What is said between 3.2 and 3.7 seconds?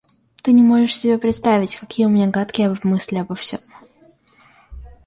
всем.